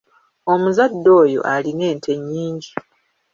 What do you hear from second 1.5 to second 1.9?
alina